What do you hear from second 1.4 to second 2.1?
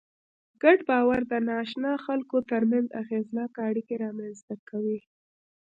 ناآشنا